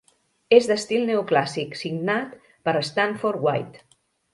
És 0.57 0.69
d'estil 0.71 1.05
neoclàssic 1.11 1.79
signat 1.83 2.35
per 2.67 2.77
Stanford 2.93 3.49
White. 3.51 3.89